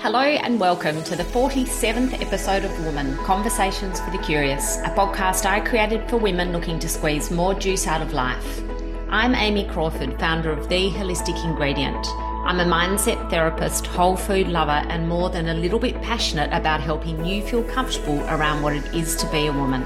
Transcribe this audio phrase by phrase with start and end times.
[0.00, 5.44] Hello and welcome to the 47th episode of Woman Conversations for the Curious, a podcast
[5.44, 8.62] I created for women looking to squeeze more juice out of life.
[9.08, 12.06] I'm Amy Crawford, founder of The Holistic Ingredient.
[12.46, 16.80] I'm a mindset therapist, whole food lover, and more than a little bit passionate about
[16.80, 19.82] helping you feel comfortable around what it is to be a woman.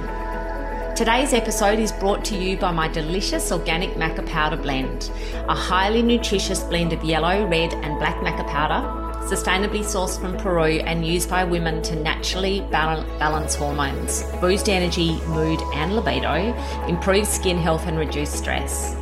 [0.94, 5.10] Today's episode is brought to you by my delicious organic maca powder blend,
[5.48, 10.80] a highly nutritious blend of yellow, red, and black maca powder sustainably sourced from Peru
[10.80, 16.54] and used by women to naturally balance hormones, boost energy, mood, and libido,
[16.88, 18.96] improve skin health, and reduce stress.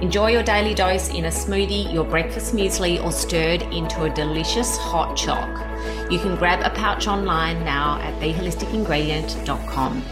[0.00, 4.76] Enjoy your daily dose in a smoothie, your breakfast muesli, or stirred into a delicious
[4.76, 5.48] hot choc.
[6.10, 10.02] You can grab a pouch online now at theholisticingredient.com.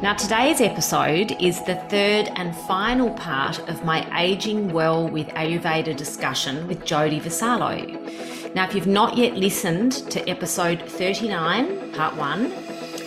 [0.00, 5.96] Now, today's episode is the third and final part of my Aging Well with Ayurveda
[5.96, 8.27] discussion with Jodie Vassallo.
[8.58, 12.50] Now, if you've not yet listened to episode 39, part one,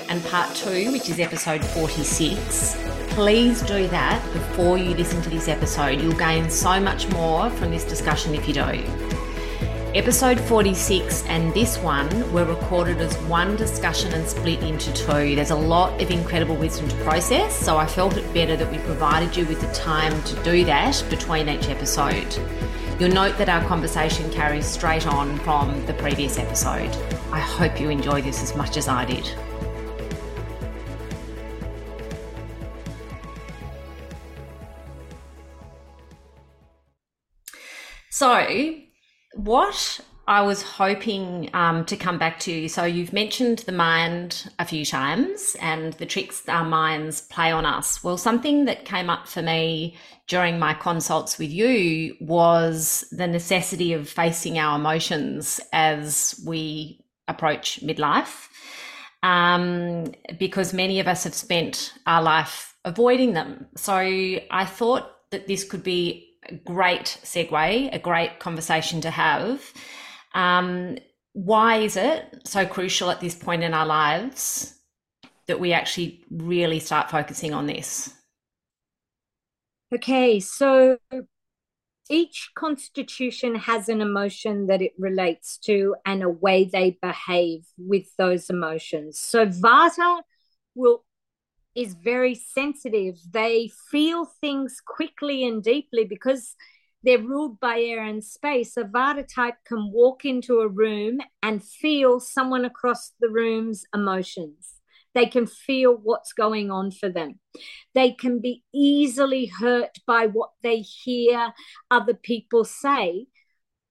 [0.08, 2.78] and part two, which is episode 46,
[3.10, 6.00] please do that before you listen to this episode.
[6.00, 8.82] You'll gain so much more from this discussion if you do.
[9.94, 15.36] Episode 46 and this one were recorded as one discussion and split into two.
[15.36, 18.78] There's a lot of incredible wisdom to process, so I felt it better that we
[18.78, 22.40] provided you with the time to do that between each episode.
[23.02, 26.96] You'll note that our conversation carries straight on from the previous episode.
[27.32, 29.28] I hope you enjoy this as much as I did.
[38.12, 38.76] So,
[39.34, 42.54] what I was hoping um, to come back to.
[42.54, 42.70] You.
[42.70, 47.66] So, you've mentioned the mind a few times and the tricks our minds play on
[47.66, 48.02] us.
[48.02, 53.92] Well, something that came up for me during my consults with you was the necessity
[53.92, 58.48] of facing our emotions as we approach midlife.
[59.24, 63.66] Um, because many of us have spent our life avoiding them.
[63.76, 69.74] So, I thought that this could be a great segue, a great conversation to have
[70.34, 70.98] um,
[71.34, 74.76] why is it so crucial at this point in our lives
[75.48, 78.14] that we actually really start focusing on this?
[79.94, 80.98] Okay, so
[82.10, 88.16] each constitution has an emotion that it relates to and a way they behave with
[88.18, 89.20] those emotions.
[89.20, 90.22] So Vata
[90.76, 91.04] will
[91.74, 93.18] is very sensitive.
[93.32, 96.56] They feel things quickly and deeply because
[97.04, 98.78] they're ruled by air and space.
[98.78, 104.76] A Vata type can walk into a room and feel someone across the room's emotions.
[105.14, 107.40] They can feel what's going on for them.
[107.94, 111.54] They can be easily hurt by what they hear
[111.90, 113.28] other people say,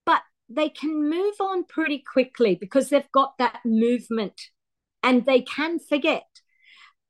[0.06, 4.40] but they can move on pretty quickly because they've got that movement
[5.02, 6.26] and they can forget.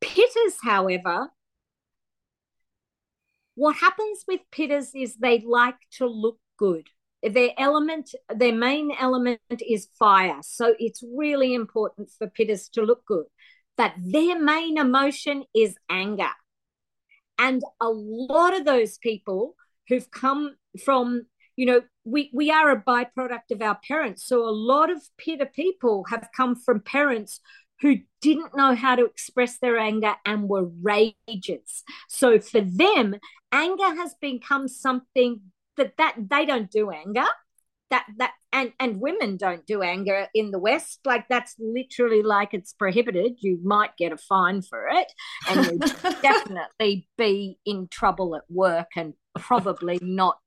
[0.03, 1.29] Pittas, however,
[3.55, 6.87] what happens with pittas is they like to look good.
[7.23, 10.39] Their element, their main element is fire.
[10.43, 13.27] So it's really important for pittas to look good.
[13.77, 16.31] But their main emotion is anger.
[17.39, 19.55] And a lot of those people
[19.89, 21.23] who've come from,
[21.57, 24.27] you know, we, we are a byproduct of our parents.
[24.27, 27.41] So a lot of pitta people have come from parents
[27.81, 31.83] who didn't know how to express their anger and were rages.
[32.09, 33.17] So for them,
[33.53, 35.41] anger has become something
[35.77, 37.27] that that they don't do anger.
[37.91, 41.01] That that and and women don't do anger in the West.
[41.05, 43.39] Like that's literally like it's prohibited.
[43.41, 45.13] You might get a fine for it,
[45.49, 45.79] and you
[46.23, 50.39] definitely be in trouble at work and probably not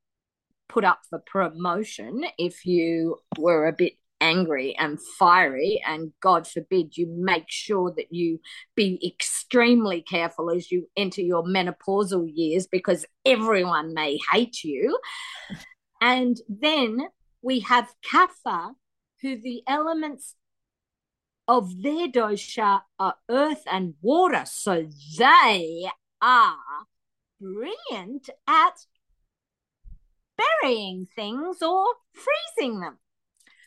[0.70, 6.95] put up for promotion if you were a bit angry and fiery and god forbid
[6.95, 8.39] you make sure that you
[8.73, 14.97] be extremely careful as you enter your menopausal years because everyone may hate you.
[16.01, 17.07] And then
[17.41, 18.72] we have kapha
[19.22, 20.35] who the elements
[21.47, 24.43] of their dosha are earth and water.
[24.46, 25.90] So they
[26.22, 26.58] are
[27.40, 28.85] brilliant at
[30.37, 32.97] burying things or freezing them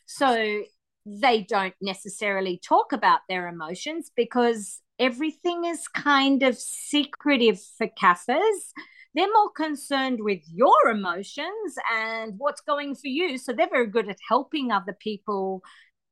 [0.06, 0.62] so
[1.04, 8.72] they don't necessarily talk about their emotions because everything is kind of secretive for Kaphas.
[9.14, 13.38] They're more concerned with your emotions and what's going for you.
[13.38, 15.62] So they're very good at helping other people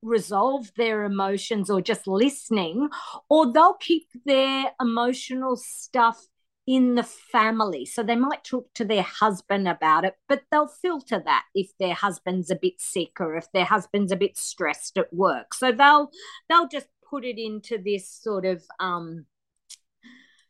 [0.03, 2.89] resolve their emotions or just listening,
[3.29, 6.25] or they'll keep their emotional stuff
[6.67, 7.85] in the family.
[7.85, 11.95] So they might talk to their husband about it, but they'll filter that if their
[11.95, 15.55] husband's a bit sick or if their husband's a bit stressed at work.
[15.55, 16.11] So they'll
[16.49, 19.27] they'll just put it into this sort of um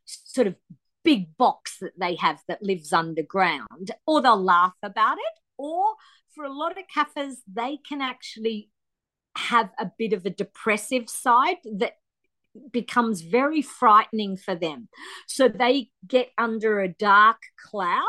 [0.04, 0.54] sort of
[1.02, 5.84] big box that they have that lives underground, or they'll laugh about it, or
[6.34, 8.70] for a lot of Kaphas, they can actually
[9.36, 11.94] have a bit of a depressive side that
[12.72, 14.88] becomes very frightening for them.
[15.26, 18.02] So they get under a dark cloud.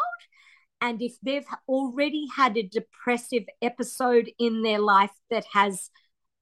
[0.82, 5.90] And if they've already had a depressive episode in their life that has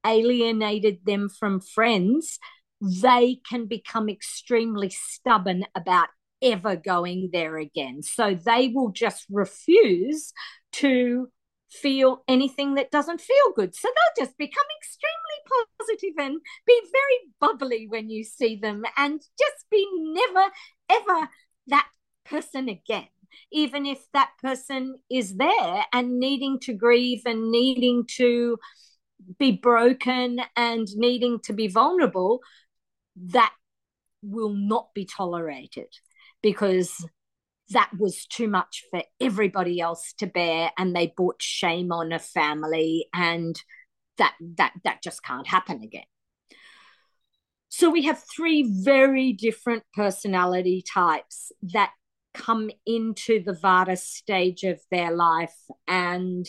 [0.04, 2.38] alienated them from friends,
[2.80, 6.08] they can become extremely stubborn about
[6.42, 8.02] ever going there again.
[8.02, 10.32] So they will just refuse
[10.72, 11.28] to
[11.70, 13.74] feel anything that doesn't feel good.
[13.74, 19.20] So they'll just become extremely positive and be very bubbly when you see them and
[19.20, 20.52] just be never,
[20.90, 21.28] ever
[21.68, 21.88] that
[22.24, 23.08] person again.
[23.50, 28.58] Even if that person is there and needing to grieve and needing to
[29.38, 32.40] be broken and needing to be vulnerable,
[33.16, 33.52] that
[34.22, 35.88] will not be tolerated
[36.42, 37.04] because
[37.70, 42.18] that was too much for everybody else to bear and they brought shame on a
[42.18, 43.56] family and
[44.18, 46.04] that that that just can't happen again.
[47.68, 51.90] So we have three very different personality types that
[52.32, 55.56] come into the vata stage of their life
[55.88, 56.46] and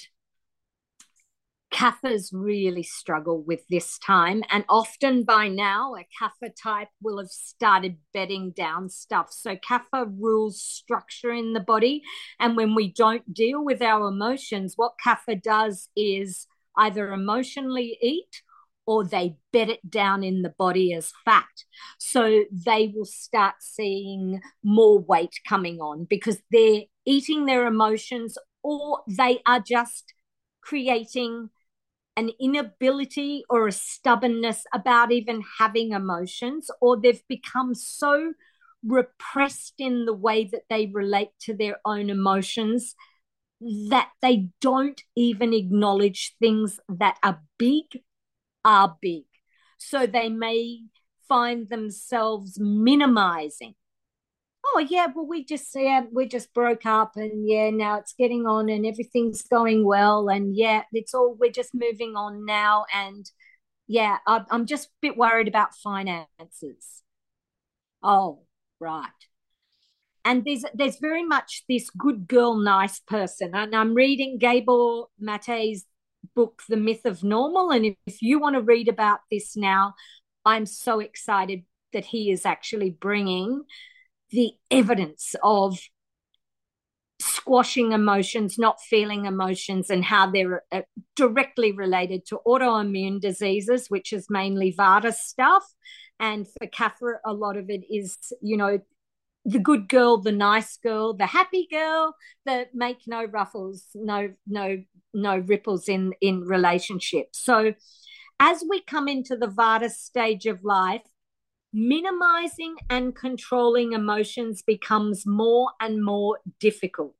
[1.74, 4.44] Kaphas really struggle with this time.
[4.50, 9.32] And often by now, a Kapha type will have started bedding down stuff.
[9.32, 12.02] So Kapha rules structure in the body.
[12.40, 16.48] And when we don't deal with our emotions, what Kapha does is
[16.78, 18.42] either emotionally eat
[18.86, 21.46] or they bed it down in the body as fat.
[21.98, 29.02] So they will start seeing more weight coming on because they're eating their emotions or
[29.08, 30.14] they are just
[30.62, 31.50] creating
[32.18, 38.34] an inability or a stubbornness about even having emotions, or they've become so
[38.86, 42.96] repressed in the way that they relate to their own emotions
[43.90, 47.86] that they don't even acknowledge things that are big
[48.64, 49.24] are big.
[49.78, 50.82] So they may
[51.28, 53.76] find themselves minimizing
[54.66, 58.46] oh yeah well we just yeah we just broke up and yeah now it's getting
[58.46, 60.30] on and everything's going well.
[60.30, 62.86] And yeah it's all we're just moving on now.
[62.94, 63.30] And
[63.88, 67.04] yeah i'm just a bit worried about finances.
[68.04, 68.44] Oh
[68.80, 69.10] right.
[70.24, 73.52] And there's there's very much this good girl nice person.
[73.54, 75.86] And i'm reading Gabor Maté's
[76.36, 77.72] book the myth of normal.
[77.72, 79.94] And if, if you want to read about this now
[80.46, 81.64] i'm so excited
[81.94, 83.64] that he is actually bringing
[84.32, 85.80] the evidence of
[87.20, 90.82] squashing emotions, not feeling emotions, and how they're uh,
[91.16, 95.64] directly related to autoimmune diseases, which is mainly Vata stuff.
[96.20, 98.80] And for Kapha, a lot of it is, you know,
[99.46, 104.84] the good girl, the nice girl, the happy girl that make no ruffles, no, no,
[105.14, 107.40] no ripples in in relationships.
[107.44, 107.74] So
[108.40, 111.04] as we come into the Vata stage of life,
[111.76, 117.18] minimizing and controlling emotions becomes more and more difficult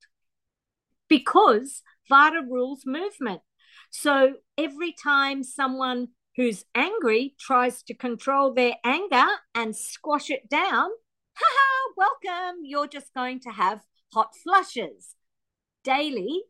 [1.10, 3.42] because Vata rules movement.
[3.90, 6.08] So every time someone
[6.38, 10.90] who's angry tries to control their anger and squash it down,
[11.36, 13.82] haha, welcome, you're just going to have
[14.14, 15.16] hot flushes
[15.84, 16.44] daily,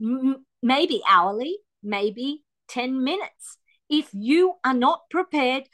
[0.00, 3.58] m- maybe hourly, maybe 10 minutes
[3.88, 5.64] if you are not prepared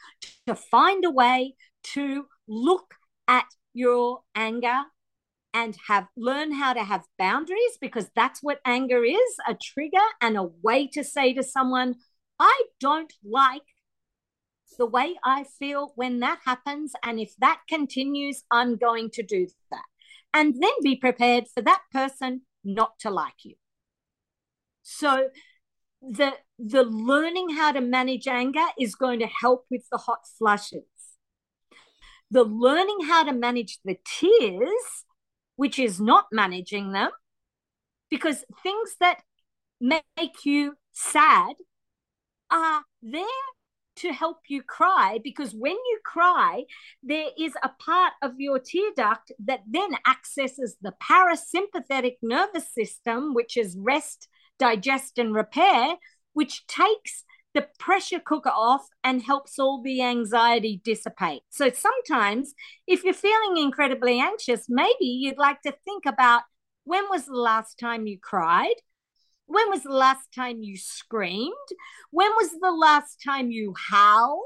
[0.47, 2.95] to find a way to look
[3.27, 4.83] at your anger
[5.53, 10.37] and have learn how to have boundaries because that's what anger is a trigger and
[10.37, 11.95] a way to say to someone
[12.39, 13.61] i don't like
[14.77, 19.47] the way i feel when that happens and if that continues i'm going to do
[19.71, 19.83] that.
[20.35, 23.55] And then be prepared for that person not to like you.
[24.83, 25.29] So
[26.01, 30.83] the the learning how to manage anger is going to help with the hot flushes.
[32.31, 35.05] The learning how to manage the tears,
[35.55, 37.11] which is not managing them,
[38.09, 39.21] because things that
[39.81, 41.55] make you sad
[42.49, 43.25] are there
[43.97, 46.63] to help you cry because when you cry,
[47.01, 53.33] there is a part of your tear duct that then accesses the parasympathetic nervous system,
[53.33, 54.27] which is rest,
[54.59, 55.95] digest, and repair,
[56.35, 57.23] which takes
[57.55, 61.41] the pressure cooker off and helps all the anxiety dissipate.
[61.49, 62.53] So sometimes,
[62.85, 66.43] if you're feeling incredibly anxious, maybe you'd like to think about
[66.83, 68.75] when was the last time you cried?
[69.47, 71.53] When was the last time you screamed?
[72.11, 74.43] When was the last time you howled?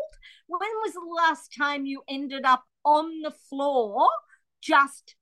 [0.48, 4.08] When was the last time you ended up on the floor
[4.62, 5.16] just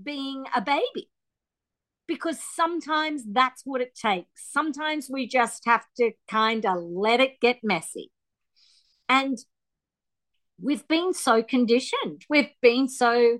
[0.00, 1.08] being a baby?
[2.10, 4.50] Because sometimes that's what it takes.
[4.50, 8.10] Sometimes we just have to kind of let it get messy.
[9.08, 9.38] And
[10.60, 13.38] we've been so conditioned, we've been so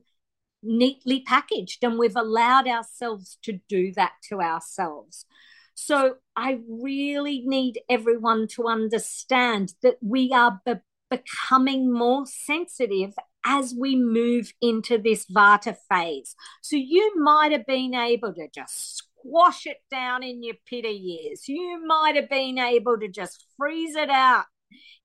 [0.63, 5.27] neatly packaged, and we've allowed ourselves to do that to ourselves.
[5.75, 10.75] So I really need everyone to understand that we are be-
[11.11, 16.35] becoming more sensitive as we move into this Vata phase.
[16.63, 21.49] So you might have been able to just squash it down in your pitta years.
[21.49, 24.45] You might have been able to just freeze it out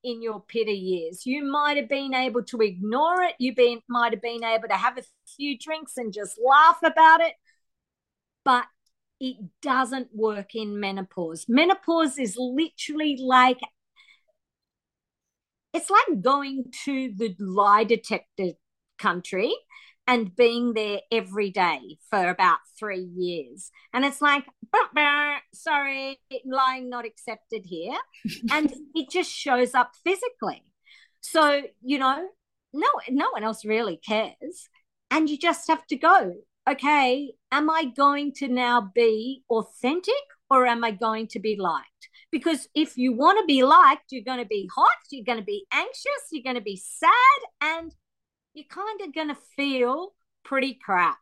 [0.03, 1.25] in your pitta years.
[1.25, 3.35] You might have been able to ignore it.
[3.39, 5.03] You been, might have been able to have a
[5.35, 7.33] few drinks and just laugh about it.
[8.43, 8.65] But
[9.19, 11.45] it doesn't work in menopause.
[11.47, 13.59] Menopause is literally like
[15.75, 18.51] it's like going to the lie detector
[18.97, 19.53] country
[20.07, 23.71] and being there every day for about three years.
[23.93, 27.97] And it's like, bah, bah, sorry, lying not accepted here.
[28.51, 30.63] and it just shows up physically.
[31.19, 32.29] So, you know,
[32.71, 34.69] no, no one else really cares.
[35.11, 36.35] And you just have to go,
[36.69, 40.13] okay, am I going to now be authentic
[40.49, 42.09] or am I going to be liked?
[42.35, 45.45] Because if you want to be liked, you're going to be hot, you're going to
[45.45, 47.09] be anxious, you're going to be sad,
[47.61, 47.95] and
[48.53, 51.19] you're kind of going to feel pretty crap.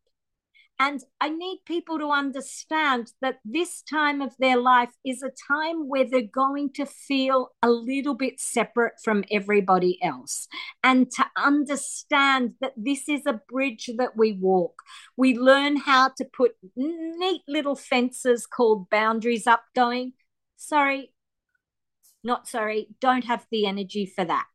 [0.80, 5.88] And I need people to understand that this time of their life is a time
[5.88, 10.48] where they're going to feel a little bit separate from everybody else.
[10.84, 14.82] And to understand that this is a bridge that we walk.
[15.16, 20.14] We learn how to put neat little fences called boundaries up, going,
[20.64, 21.12] sorry,
[22.24, 24.46] not sorry, don't have the energy for that.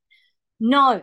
[0.60, 1.02] No,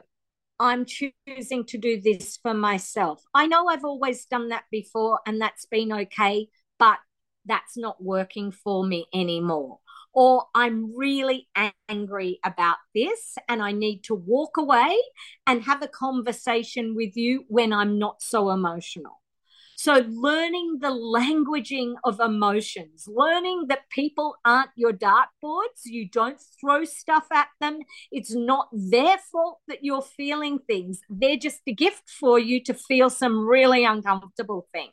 [0.59, 3.24] I'm choosing to do this for myself.
[3.33, 6.47] I know I've always done that before and that's been okay,
[6.79, 6.97] but
[7.45, 9.79] that's not working for me anymore.
[10.13, 11.47] Or I'm really
[11.89, 14.97] angry about this and I need to walk away
[15.45, 19.21] and have a conversation with you when I'm not so emotional.
[19.86, 26.86] So, learning the languaging of emotions, learning that people aren't your dartboards, you don't throw
[26.86, 27.82] stuff at them.
[28.12, 31.01] It's not their fault that you're feeling things.
[31.08, 34.92] They're just a gift for you to feel some really uncomfortable things.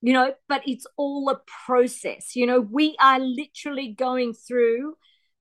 [0.00, 2.34] You know, but it's all a process.
[2.34, 4.94] You know, we are literally going through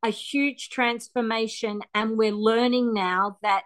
[0.04, 3.64] a huge transformation, and we're learning now that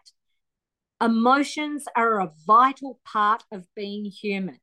[1.01, 4.59] emotions are a vital part of being human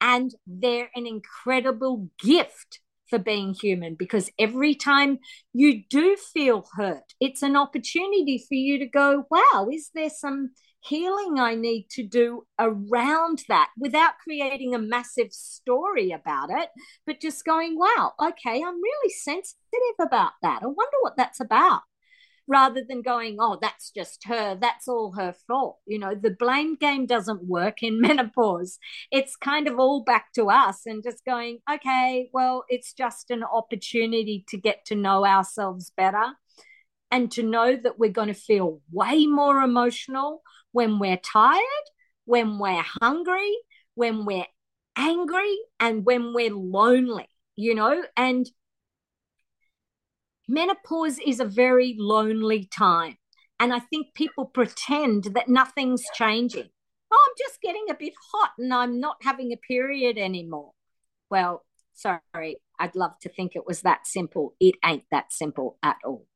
[0.00, 5.18] and they're an incredible gift for being human because every time
[5.52, 10.50] you do feel hurt, it's an opportunity for you to go, wow, is there some
[10.80, 16.68] healing I need to do around that without creating a massive story about it,
[17.06, 19.54] but just going, wow, okay, I'm really sensitive
[20.00, 20.62] about that.
[20.62, 21.82] I wonder what that's about
[22.48, 25.78] rather than going, oh, that's just her, that's all her fault.
[25.86, 28.78] You know, the blame game doesn't work in menopause.
[29.12, 33.44] It's kind of all back to us and just going, okay, well, it's just an
[33.44, 36.24] opportunity to get to know ourselves better
[37.10, 41.62] and to know that we're going to feel way more emotional when we're tired,
[42.24, 43.56] when we're hungry,
[43.94, 44.46] when we're
[44.96, 48.48] angry, and when we're lonely, you know, and
[50.48, 53.16] menopause is a very lonely time.
[53.60, 56.68] And I think people pretend that nothing's changing.
[57.10, 60.72] Oh, I'm just getting a bit hot and I'm not having a period anymore.
[61.30, 64.54] Well, sorry, I'd love to think it was that simple.
[64.60, 66.26] It ain't that simple at all.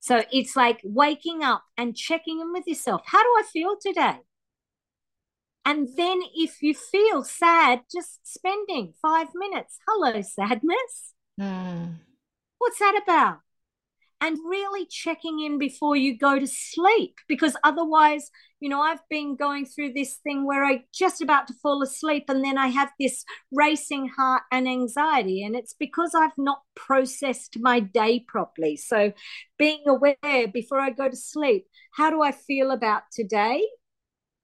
[0.00, 3.02] So it's like waking up and checking in with yourself.
[3.06, 4.18] How do I feel today?
[5.64, 9.78] And then if you feel sad, just spending five minutes.
[9.86, 11.14] Hello, sadness.
[11.38, 11.96] Mm.
[12.58, 13.38] What's that about?
[14.20, 19.36] And really checking in before you go to sleep because otherwise, you know, I've been
[19.36, 22.90] going through this thing where I just about to fall asleep and then I have
[22.98, 25.44] this racing heart and anxiety.
[25.44, 28.76] And it's because I've not processed my day properly.
[28.76, 29.12] So
[29.56, 33.64] being aware before I go to sleep, how do I feel about today?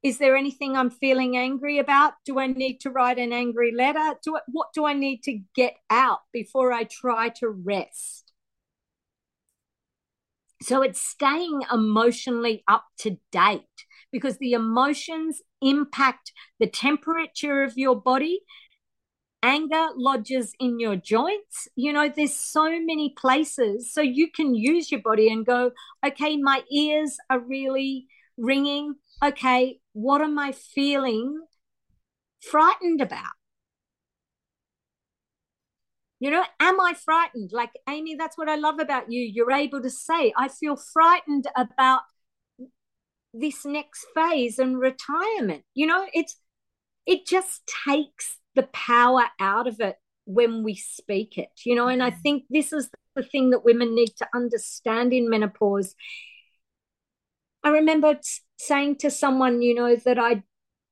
[0.04, 2.12] Is there anything I'm feeling angry about?
[2.26, 4.14] Do I need to write an angry letter?
[4.23, 8.30] Do I, what do I need to get out before I try to rest?
[10.62, 13.62] So it's staying emotionally up to date
[14.12, 18.40] because the emotions impact the temperature of your body.
[19.42, 21.66] Anger lodges in your joints.
[21.76, 23.92] You know, there's so many places.
[23.92, 25.70] So you can use your body and go,
[26.06, 28.06] okay, my ears are really
[28.37, 28.94] ringing.
[29.23, 31.40] Okay, what am I feeling
[32.42, 33.32] frightened about?
[36.20, 37.50] You know, am I frightened?
[37.52, 39.20] Like, Amy, that's what I love about you.
[39.20, 42.02] You're able to say, I feel frightened about
[43.32, 45.64] this next phase and retirement.
[45.74, 46.36] You know, it's,
[47.06, 52.02] it just takes the power out of it when we speak it, you know, and
[52.02, 52.20] I mm-hmm.
[52.20, 55.94] think this is the thing that women need to understand in menopause.
[57.62, 58.18] I remember
[58.58, 60.42] saying to someone, you know, that I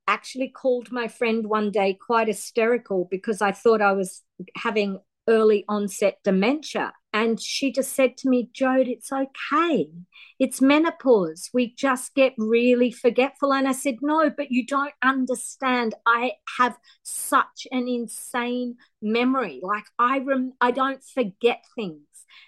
[0.07, 4.23] actually called my friend one day quite hysterical because I thought I was
[4.57, 6.93] having early onset dementia.
[7.13, 9.91] And she just said to me, Jode, it's okay.
[10.39, 11.51] It's menopause.
[11.53, 13.53] We just get really forgetful.
[13.53, 15.95] And I said, No, but you don't understand.
[16.07, 19.61] I have such an insane memory.
[19.63, 22.01] Like I rem- I don't forget things.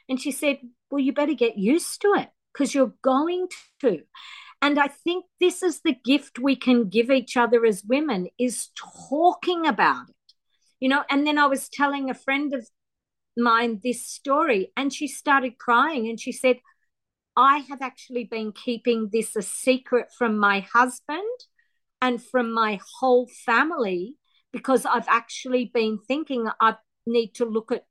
[0.08, 0.58] And she said,
[0.90, 3.48] Well, you better get used to it because you're going
[3.82, 4.02] to.
[4.64, 8.70] And I think this is the gift we can give each other as women is
[9.08, 10.14] talking about it.
[10.80, 12.66] You know and then i was telling a friend of
[13.36, 16.56] mine this story and she started crying and she said
[17.36, 21.38] i have actually been keeping this a secret from my husband
[22.02, 24.16] and from my whole family
[24.52, 26.74] because i've actually been thinking i
[27.06, 27.86] need to look at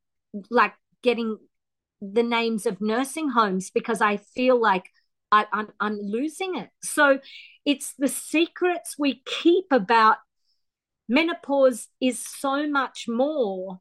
[0.52, 1.38] like getting
[2.00, 4.86] the names of nursing homes because i feel like
[5.34, 6.70] I, I'm, I'm losing it.
[6.84, 7.20] So
[7.66, 10.18] it's the secrets we keep about
[11.10, 13.80] menopause is so much more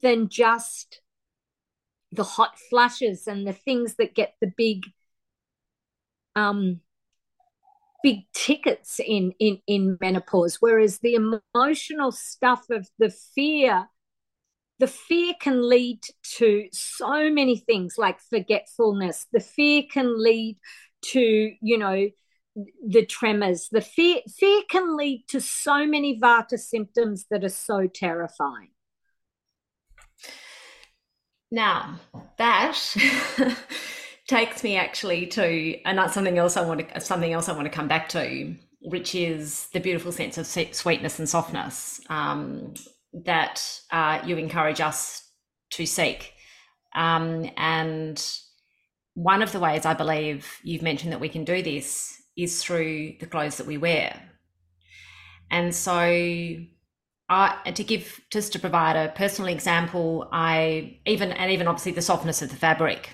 [0.00, 1.00] than just
[2.10, 4.86] the hot flushes and the things that get the big
[6.34, 6.80] um
[8.02, 10.56] big tickets in in in menopause.
[10.58, 13.88] Whereas the emotional stuff of the fear
[14.82, 19.26] the fear can lead to so many things like forgetfulness.
[19.32, 20.58] The fear can lead
[21.12, 22.08] to you know
[22.84, 27.86] the tremors, the fear, fear can lead to so many Vata symptoms that are so
[27.86, 28.70] terrifying.
[31.52, 32.00] Now,
[32.38, 32.76] that
[34.26, 37.66] takes me actually to, and that's something else I want to, something else I want
[37.66, 42.00] to come back to, which is the beautiful sense of sweetness and softness.
[42.08, 42.74] Um,
[43.12, 45.22] that uh, you encourage us
[45.70, 46.32] to seek.
[46.94, 48.24] Um, and
[49.14, 53.14] one of the ways I believe you've mentioned that we can do this is through
[53.20, 54.20] the clothes that we wear.
[55.50, 55.92] And so,
[57.28, 62.02] I, to give just to provide a personal example, I even and even obviously the
[62.02, 63.10] softness of the fabric.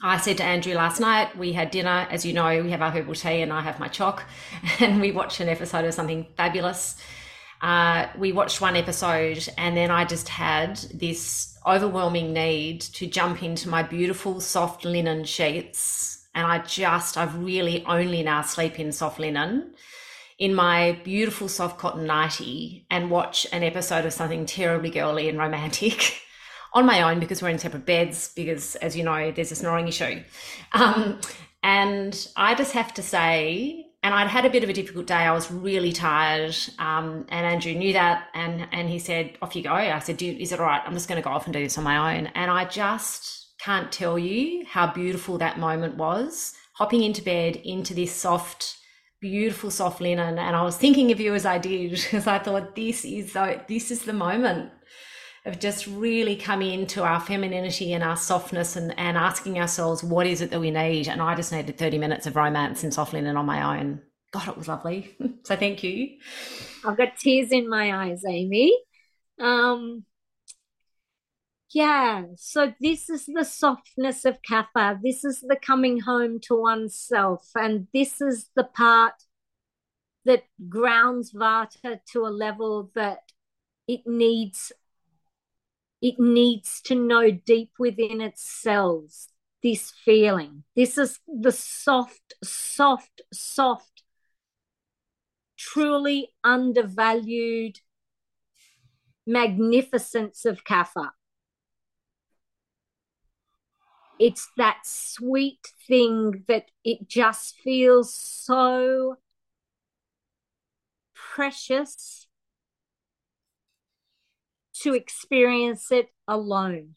[0.00, 2.06] I said to Andrew last night, we had dinner.
[2.10, 4.22] As you know, we have our herbal tea and I have my choc,
[4.80, 7.00] and we watched an episode of something fabulous.
[7.60, 13.42] Uh, we watched one episode, and then I just had this overwhelming need to jump
[13.42, 16.26] into my beautiful soft linen sheets.
[16.34, 19.72] And I just, I've really only now sleep in soft linen
[20.38, 25.36] in my beautiful soft cotton nightie and watch an episode of something terribly girly and
[25.36, 26.20] romantic
[26.74, 29.88] on my own because we're in separate beds because as you know there's a snoring
[29.88, 30.22] issue.
[30.72, 31.18] Um,
[31.62, 35.14] and i just have to say and i'd had a bit of a difficult day.
[35.14, 39.62] I was really tired um, and andrew knew that and and he said off you
[39.62, 39.72] go.
[39.72, 41.78] I said is it all right i'm just going to go off and do this
[41.78, 42.26] on my own.
[42.34, 46.54] And i just can't tell you how beautiful that moment was.
[46.74, 48.76] Hopping into bed into this soft,
[49.20, 52.76] beautiful soft linen, and I was thinking of you as I did because I thought
[52.76, 54.70] this is the, this is the moment
[55.48, 60.26] of just really coming into our femininity and our softness and, and asking ourselves what
[60.26, 61.08] is it that we need.
[61.08, 64.02] And I just needed 30 minutes of romance and soft linen on my own.
[64.32, 65.16] God, it was lovely.
[65.44, 66.18] so thank you.
[66.84, 68.76] I've got tears in my eyes, Amy.
[69.40, 70.04] Um,
[71.70, 74.98] yeah, so this is the softness of kapha.
[75.02, 77.48] This is the coming home to oneself.
[77.54, 79.14] And this is the part
[80.24, 83.20] that grounds Vata to a level that
[83.86, 84.72] it needs
[86.00, 89.28] it needs to know deep within its cells
[89.62, 90.62] this feeling.
[90.76, 94.02] This is the soft, soft, soft,
[95.56, 97.80] truly undervalued
[99.26, 101.10] magnificence of Kapha
[104.18, 109.16] it's that sweet thing that it just feels so
[111.14, 112.26] precious
[114.82, 116.94] to experience it alone.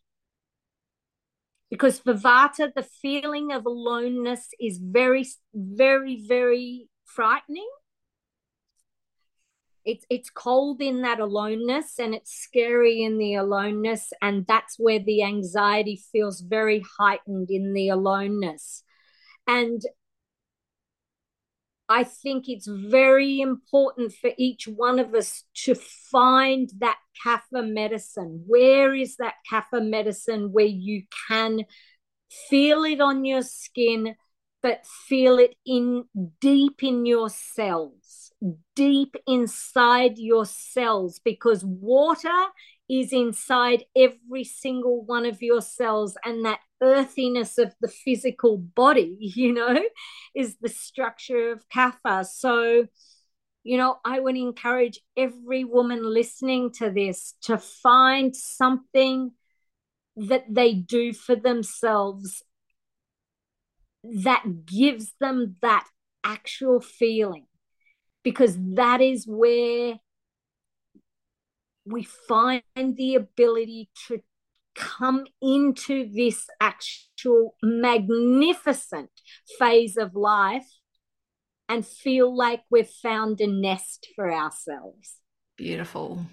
[1.70, 7.70] Because for Vata, the feeling of aloneness is very, very, very frightening.
[9.84, 15.00] It's it's cold in that aloneness and it's scary in the aloneness, and that's where
[15.00, 18.84] the anxiety feels very heightened in the aloneness.
[19.48, 19.82] And
[21.92, 28.46] I think it's very important for each one of us to find that kapha medicine.
[28.48, 31.66] Where is that kapha medicine where you can
[32.50, 34.16] feel it on your skin,
[34.64, 36.06] but feel it in
[36.40, 38.32] deep in your cells,
[38.74, 42.46] deep inside your cells, because water
[42.90, 49.16] is inside every single one of your cells, and that earthiness of the physical body,
[49.20, 49.80] you know,
[50.36, 52.26] is the structure of kapha.
[52.26, 52.88] So,
[53.64, 59.32] you know, I would encourage every woman listening to this to find something
[60.16, 62.44] that they do for themselves
[64.04, 65.88] that gives them that
[66.24, 67.46] actual feeling
[68.24, 69.96] because that is where
[71.86, 74.22] we find the ability to
[74.82, 79.12] come into this actual magnificent
[79.60, 80.68] phase of life
[81.70, 85.18] and feel like we've found a nest for ourselves.
[85.56, 86.26] Beautiful.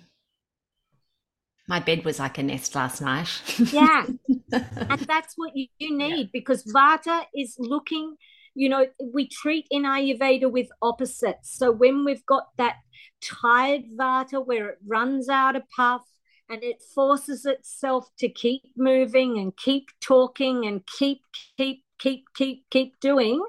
[1.68, 3.28] My bed was like a nest last night.
[3.72, 4.06] yeah.
[4.50, 6.30] And that's what you, you need yeah.
[6.32, 8.16] because Vata is looking,
[8.54, 11.54] you know, we treat in Ayurveda with opposites.
[11.54, 12.76] So when we've got that
[13.22, 16.02] tired Vata where it runs out of puff,
[16.48, 21.22] and it forces itself to keep moving and keep talking and keep
[21.56, 23.44] keep keep keep keep doing.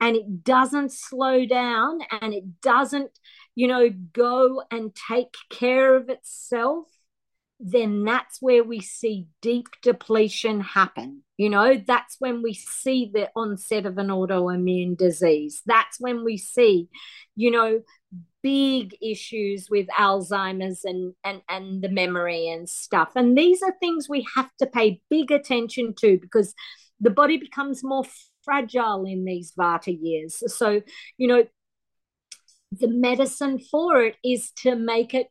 [0.00, 3.10] And it doesn't slow down and it doesn't
[3.54, 6.86] you know go and take care of itself.
[7.62, 11.22] Then that's where we see deep depletion happen.
[11.36, 15.62] You know that's when we see the onset of an autoimmune disease.
[15.66, 16.88] That's when we see
[17.36, 17.80] you know
[18.42, 23.12] big issues with Alzheimer's and, and, and the memory and stuff.
[23.14, 26.54] And these are things we have to pay big attention to because
[27.00, 28.04] the body becomes more
[28.42, 30.42] fragile in these Vata years.
[30.54, 30.82] So,
[31.18, 31.44] you know,
[32.72, 35.28] the medicine for it is to make it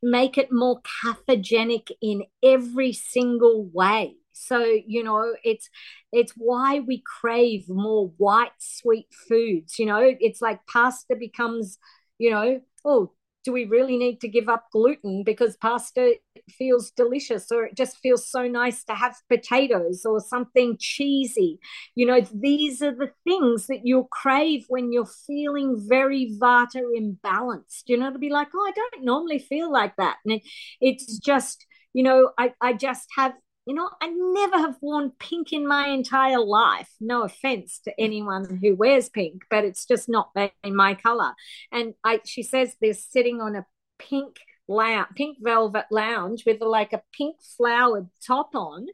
[0.00, 5.68] make it more kaphagenic in every single way so you know it's
[6.12, 11.78] it's why we crave more white sweet foods you know it's like pasta becomes
[12.18, 13.12] you know, oh,
[13.44, 16.16] do we really need to give up gluten because pasta
[16.50, 21.58] feels delicious or it just feels so nice to have potatoes or something cheesy?
[21.94, 27.84] You know these are the things that you'll crave when you're feeling very vata imbalanced.
[27.86, 30.16] You know to be like oh i don't normally feel like that.
[30.24, 30.42] And it,
[30.80, 33.32] it's just you know i i just have
[33.68, 36.88] you know, I never have worn pink in my entire life.
[37.00, 40.30] No offense to anyone who wears pink, but it's just not
[40.64, 41.34] in my color.
[41.70, 43.66] And I, she says they're sitting on a
[43.98, 44.36] pink
[44.68, 48.86] lounge, pink velvet lounge with like a pink flowered top on,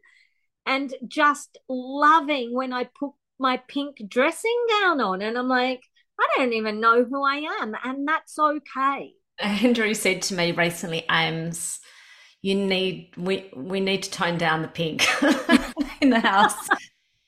[0.67, 5.23] and just loving when I put my pink dressing gown on.
[5.23, 5.83] And I'm like,
[6.19, 9.13] I don't even know who I am, and that's okay.
[9.39, 11.79] Andrew said to me recently, Ames,
[12.45, 15.07] you need we we need to tone down the pink
[16.03, 16.69] in the house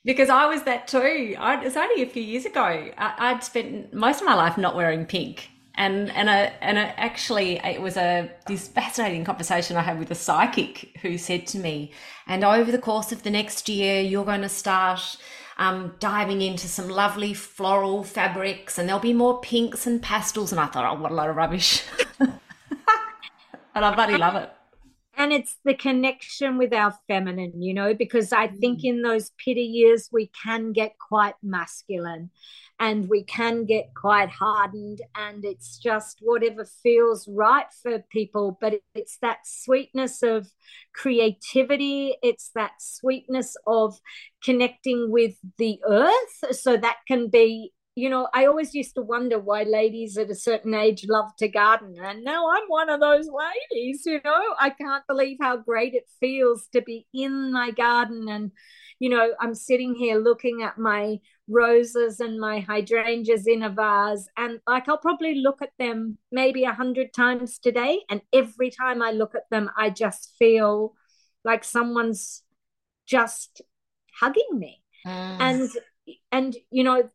[0.05, 1.35] because I was that too.
[1.39, 2.91] I, it was only a few years ago.
[2.95, 7.57] I, would spent most of my life not wearing pink, and and a, and actually
[7.57, 11.93] it was a this fascinating conversation I had with a psychic who said to me,
[12.27, 15.17] and over the course of the next year, you're going to start.
[15.59, 20.51] Um, diving into some lovely floral fabrics, and there'll be more pinks and pastels.
[20.51, 21.83] And I thought, oh, what a lot of rubbish!
[22.19, 22.29] and
[23.73, 24.51] I bloody love it
[25.17, 28.85] and it's the connection with our feminine you know because i think mm.
[28.85, 32.29] in those pitta years we can get quite masculine
[32.79, 38.75] and we can get quite hardened and it's just whatever feels right for people but
[38.93, 40.47] it's that sweetness of
[40.93, 43.99] creativity it's that sweetness of
[44.43, 49.39] connecting with the earth so that can be you know, I always used to wonder
[49.39, 51.95] why ladies at a certain age love to garden.
[51.99, 54.39] And now I'm one of those ladies, you know.
[54.59, 58.29] I can't believe how great it feels to be in my garden.
[58.29, 58.51] And,
[58.99, 64.29] you know, I'm sitting here looking at my roses and my hydrangeas in a vase.
[64.37, 68.01] And like I'll probably look at them maybe a hundred times today.
[68.11, 70.93] And every time I look at them, I just feel
[71.43, 72.43] like someone's
[73.07, 73.63] just
[74.19, 74.83] hugging me.
[75.03, 75.37] Mm.
[75.39, 75.69] And
[76.31, 77.09] and you know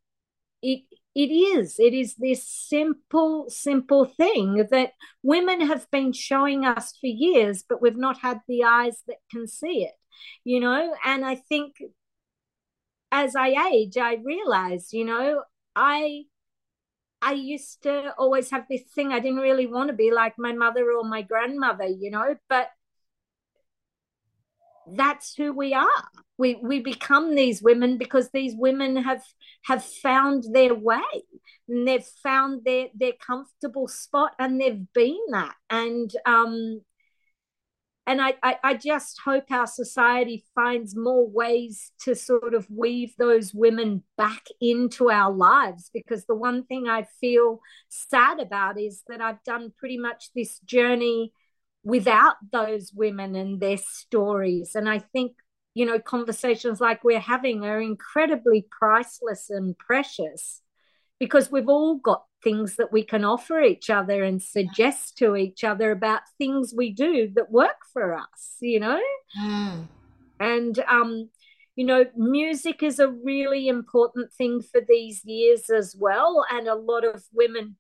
[0.63, 0.83] it
[1.15, 1.79] it is.
[1.79, 7.83] It is this simple, simple thing that women have been showing us for years, but
[7.83, 9.93] we've not had the eyes that can see it,
[10.45, 10.95] you know?
[11.05, 11.77] And I think
[13.11, 15.43] as I age, I realize, you know,
[15.77, 16.25] I
[17.21, 20.53] I used to always have this thing I didn't really want to be like my
[20.53, 22.69] mother or my grandmother, you know, but
[24.97, 26.05] that's who we are.
[26.39, 29.23] We we become these women because these women have
[29.65, 31.03] have found their way
[31.69, 35.55] and they've found their their comfortable spot and they've been that.
[35.71, 36.81] And um
[38.07, 43.15] and I, I, I just hope our society finds more ways to sort of weave
[43.17, 49.05] those women back into our lives because the one thing I feel sad about is
[49.07, 51.33] that I've done pretty much this journey
[51.85, 54.75] without those women and their stories.
[54.75, 55.33] And I think,
[55.75, 60.61] you know, conversations like we're having are incredibly priceless and precious
[61.19, 65.65] because we've all got things that we can offer each other and suggest to each
[65.65, 69.01] other about things we do that work for us, you know?
[69.41, 69.87] Mm.
[70.41, 71.31] And, um,
[71.77, 76.45] you know, music is a really important thing for these years as well.
[76.51, 77.77] And a lot of women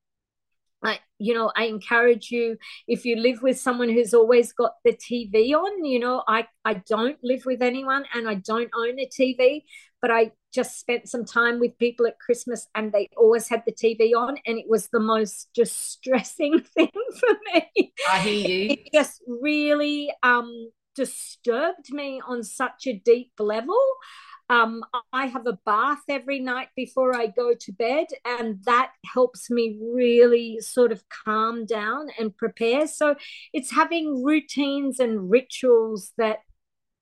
[0.84, 2.56] I, you know, I encourage you
[2.88, 6.74] if you live with someone who's always got the TV on, you know, I, I
[6.74, 9.62] don't live with anyone and I don't own a TV,
[10.00, 13.72] but I just spent some time with people at Christmas and they always had the
[13.72, 17.92] TV on and it was the most distressing thing for me.
[18.10, 18.70] I hear you.
[18.70, 23.78] It just really um, disturbed me on such a deep level.
[24.52, 24.84] Um,
[25.14, 29.78] I have a bath every night before I go to bed, and that helps me
[29.80, 32.86] really sort of calm down and prepare.
[32.86, 33.14] So
[33.54, 36.40] it's having routines and rituals that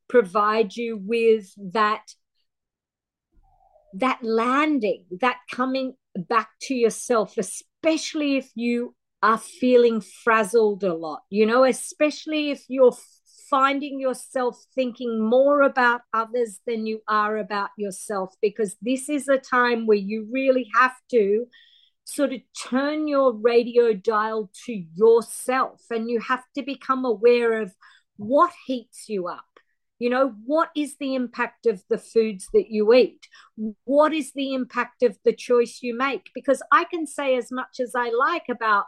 [0.08, 2.14] provide you with that
[3.94, 11.22] that landing that coming back to yourself especially if you are feeling frazzled a lot
[11.28, 12.96] you know especially if you're
[13.50, 19.36] finding yourself thinking more about others than you are about yourself, because this is a
[19.36, 21.46] time where you really have to
[22.04, 27.74] sort of turn your radio dial to yourself and you have to become aware of
[28.16, 29.44] what heats you up.
[29.98, 33.28] You know, what is the impact of the foods that you eat?
[33.84, 36.30] What is the impact of the choice you make?
[36.34, 38.86] Because I can say as much as I like about,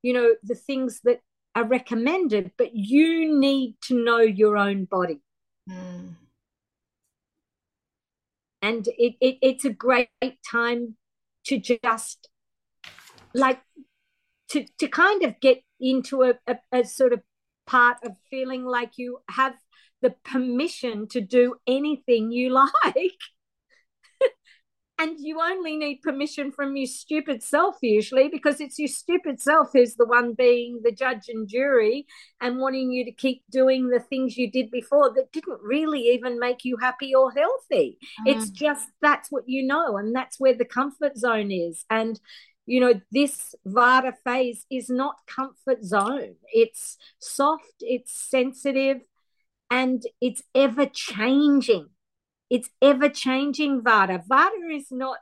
[0.00, 1.20] you know, the things that
[1.58, 5.20] are recommended, but you need to know your own body.
[5.68, 6.14] Mm.
[8.62, 10.08] And it, it, it's a great
[10.48, 10.96] time
[11.46, 12.28] to just
[13.34, 13.60] like
[14.50, 17.22] to, to kind of get into a, a, a sort of
[17.66, 19.54] part of feeling like you have
[20.00, 22.50] the permission to do anything you
[22.84, 23.12] like
[24.98, 29.68] and you only need permission from your stupid self usually because it's your stupid self
[29.72, 32.06] who's the one being the judge and jury
[32.40, 36.38] and wanting you to keep doing the things you did before that didn't really even
[36.38, 37.98] make you happy or healthy.
[38.20, 38.32] Mm.
[38.32, 41.84] it's just that's what you know and that's where the comfort zone is.
[41.88, 42.20] And
[42.66, 46.34] you know this vata phase is not comfort zone.
[46.52, 48.98] It's soft it's sensitive
[49.70, 51.88] and it's ever changing
[52.50, 54.22] it's ever changing vata.
[54.26, 55.18] Vata is not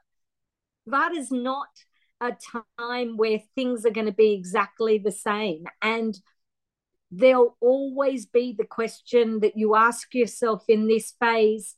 [0.89, 1.69] vata is not
[2.21, 2.33] a
[2.79, 6.21] time where things are going to be exactly the same and
[7.11, 11.77] there'll always be the question that you ask yourself in this phase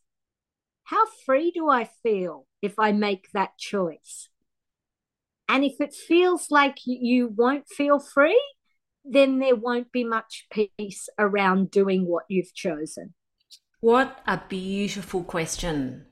[0.84, 4.28] how free do i feel if i make that choice?
[5.50, 8.40] And if it feels like you won't feel free
[9.04, 13.14] then there won't be much peace around doing what you've chosen
[13.80, 16.06] what a beautiful question.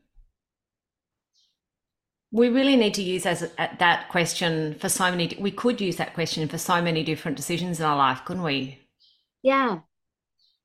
[2.33, 5.37] We really need to use as uh, that question for so many.
[5.39, 8.81] We could use that question for so many different decisions in our life, couldn't we?
[9.43, 9.81] Yeah,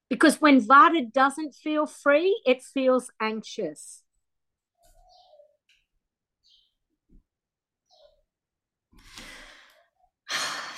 [0.10, 4.04] because when Vata doesn't feel free, it feels anxious.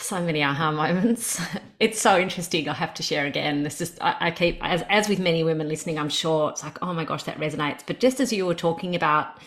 [0.04, 1.42] So many aha moments.
[1.80, 2.70] It's so interesting.
[2.70, 3.64] I have to share again.
[3.64, 6.00] This is I, I, keep as as with many women listening.
[6.00, 7.82] I'm sure it's like, oh my gosh, that resonates.
[7.86, 9.38] But just as you were talking about,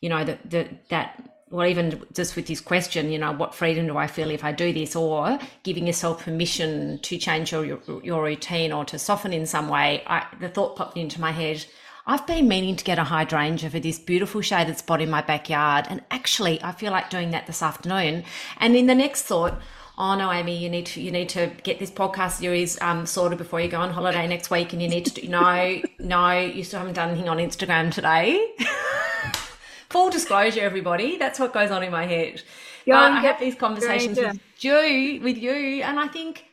[0.00, 3.86] you know, that that that well, even just with this question, you know, what freedom
[3.86, 7.64] do I feel if I do this, or giving yourself permission to change your
[8.02, 10.02] your, routine or to soften in some way.
[10.08, 11.64] I, the thought popped into my head.
[12.04, 15.86] I've been meaning to get a hydrangea for this beautiful shaded spot in my backyard,
[15.88, 18.24] and actually, I feel like doing that this afternoon.
[18.58, 19.60] And in the next thought,
[19.98, 23.38] oh no, Amy, you need to you need to get this podcast series um, sorted
[23.38, 26.64] before you go on holiday next week, and you need to do no, no, you
[26.64, 28.54] still haven't done anything on Instagram today.
[29.90, 32.42] Full disclosure, everybody, that's what goes on in my head.
[32.86, 36.44] But I have these conversations with you, with you, and I think,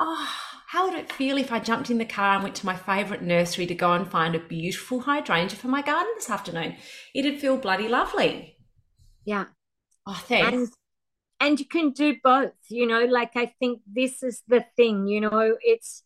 [0.00, 0.28] oh,
[0.68, 3.22] how would it feel if I jumped in the car and went to my favourite
[3.22, 6.76] nursery to go and find a beautiful hydrangea for my garden this afternoon?
[7.14, 8.56] It'd feel bloody lovely.
[9.24, 9.46] Yeah.
[10.06, 10.70] Oh, thanks.
[11.40, 15.22] And you can do both, you know, like I think this is the thing, you
[15.22, 16.02] know, it's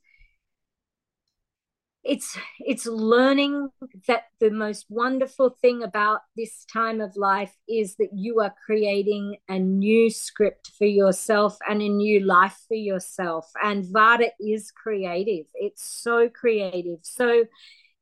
[2.04, 3.70] it's it's learning
[4.06, 9.36] that the most wonderful thing about this time of life is that you are creating
[9.48, 15.46] a new script for yourself and a new life for yourself and vata is creative.
[15.54, 16.98] It's so creative.
[17.02, 17.44] So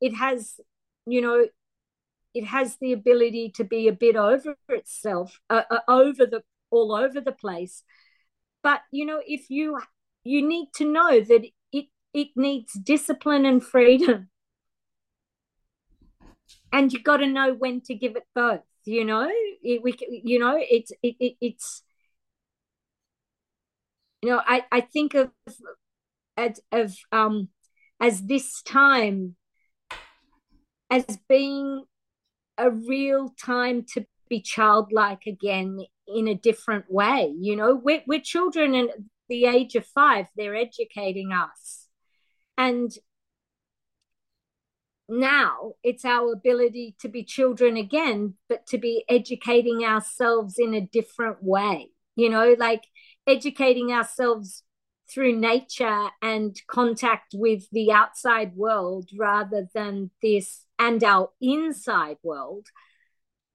[0.01, 0.59] it has
[1.05, 1.45] you know
[2.33, 6.93] it has the ability to be a bit over itself uh, uh, over the all
[6.93, 7.83] over the place
[8.63, 9.79] but you know if you
[10.23, 14.29] you need to know that it it needs discipline and freedom.
[16.71, 18.61] And you got to know when to give it both.
[18.85, 19.29] You know,
[19.61, 21.83] it, we, you know, it's it, it, it's,
[24.21, 25.31] you know, I I think of
[26.35, 27.49] as of um
[28.01, 29.35] as this time
[30.89, 31.85] as being
[32.57, 37.33] a real time to be childlike again in a different way.
[37.39, 38.89] You know, we're, we're children and
[39.29, 41.83] the age of five, they're educating us
[42.57, 42.91] and
[45.09, 50.81] now it's our ability to be children again, but to be educating ourselves in a
[50.81, 52.83] different way, you know, like
[53.27, 54.63] educating ourselves
[55.09, 62.67] through nature and contact with the outside world rather than this and our inside world.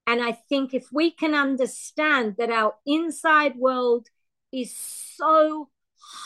[0.09, 4.07] And I think if we can understand that our inside world
[4.51, 5.69] is so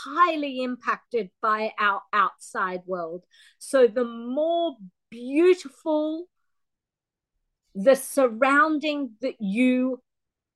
[0.04, 3.24] highly impacted by our outside world.
[3.58, 4.76] So the more
[5.10, 6.28] beautiful
[7.74, 10.00] the surrounding that you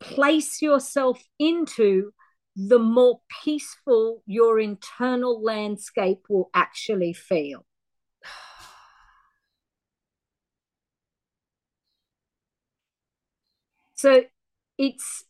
[0.01, 2.13] place yourself into,
[2.55, 7.67] the more peaceful your internal landscape will actually feel.
[13.97, 14.25] So
[14.79, 15.25] it's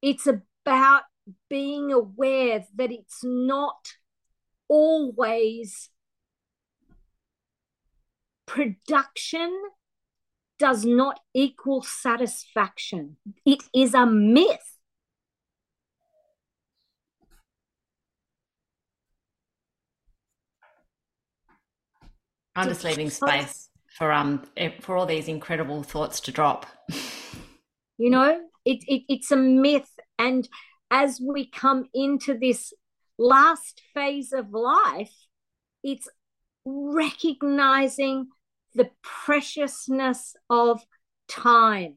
[0.00, 1.02] it's about
[1.48, 3.96] being aware that it's not
[4.68, 5.90] always
[8.46, 9.52] production
[10.58, 13.18] does not equal satisfaction.
[13.44, 14.78] It is a myth.
[22.54, 24.46] I'm just leaving space for um
[24.80, 26.64] for all these incredible thoughts to drop.
[27.98, 30.48] You know, it, it it's a myth, and
[30.90, 32.72] as we come into this
[33.18, 35.14] last phase of life,
[35.82, 36.08] it's
[36.64, 38.28] recognizing
[38.74, 40.82] the preciousness of
[41.28, 41.94] time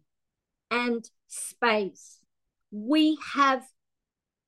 [0.71, 2.19] and space.
[2.71, 3.63] We have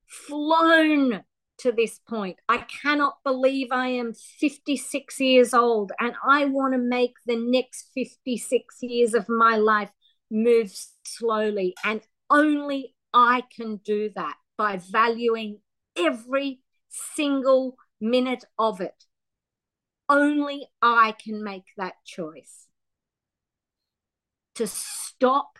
[0.06, 1.24] flown
[1.58, 2.36] to this point.
[2.48, 7.90] I cannot believe I am 56 years old and I want to make the next
[7.94, 9.90] 56 years of my life
[10.30, 10.72] move
[11.04, 11.74] slowly.
[11.84, 15.58] And only I can do that by valuing
[15.96, 19.04] every single minute of it.
[20.08, 22.66] Only I can make that choice
[24.54, 25.58] to stop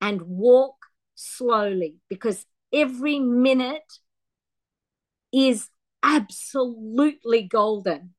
[0.00, 0.76] and walk
[1.14, 4.00] slowly because every minute
[5.32, 5.68] is
[6.02, 8.14] absolutely golden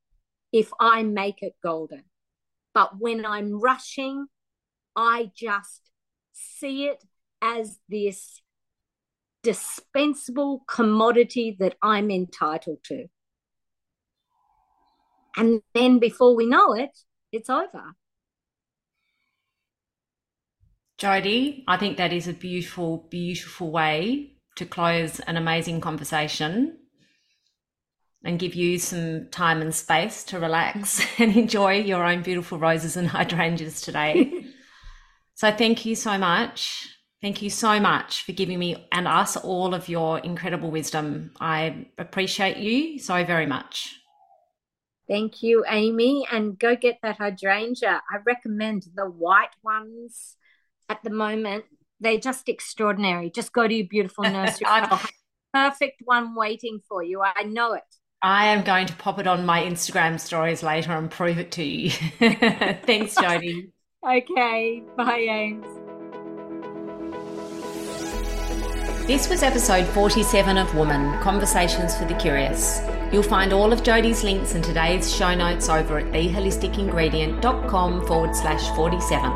[0.51, 2.03] if I make it golden.
[2.73, 4.27] But when I'm rushing,
[4.95, 5.81] I just
[6.35, 7.03] see it
[7.41, 8.41] as this
[9.43, 13.05] dispensable commodity that I'm entitled to.
[15.37, 16.97] And then before we know it,
[17.31, 17.95] it's over.
[20.97, 26.77] Jody, I think that is a beautiful, beautiful way to close an amazing conversation
[28.23, 32.97] and give you some time and space to relax and enjoy your own beautiful roses
[32.97, 34.34] and hydrangeas today.
[35.35, 36.89] So, thank you so much.
[37.21, 41.31] Thank you so much for giving me and us all of your incredible wisdom.
[41.39, 43.95] I appreciate you so very much.
[45.07, 46.27] Thank you, Amy.
[46.31, 48.01] And go get that hydrangea.
[48.11, 50.35] I recommend the white ones
[50.89, 51.65] at the moment.
[51.99, 53.29] They're just extraordinary.
[53.29, 54.67] Just go to your beautiful nursery.
[55.53, 57.21] perfect one waiting for you.
[57.23, 57.83] I know it.
[58.21, 61.63] I am going to pop it on my Instagram stories later and prove it to
[61.63, 61.89] you.
[62.19, 63.69] Thanks, Jody.
[64.05, 64.83] Okay.
[64.95, 65.65] Bye, Ames.
[69.07, 72.81] This was episode 47 of Wholesome Conversations for the Curious.
[73.11, 78.75] You'll find all of Jody's links in today's show notes over at theholisticingredient.com forward slash
[78.75, 79.31] 47.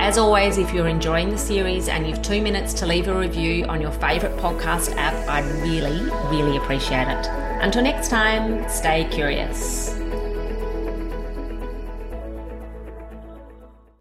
[0.00, 3.64] As always, if you're enjoying the series and you've two minutes to leave a review
[3.66, 7.26] on your favourite podcast app, I'd really, really appreciate it.
[7.62, 10.03] Until next time, stay curious.